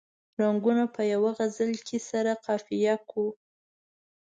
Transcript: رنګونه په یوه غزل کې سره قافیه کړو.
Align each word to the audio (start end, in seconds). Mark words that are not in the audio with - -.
رنګونه 0.39 0.83
په 0.95 1.01
یوه 1.13 1.31
غزل 1.37 1.71
کې 1.87 1.97
سره 2.09 2.31
قافیه 2.45 2.95
کړو. 3.09 3.27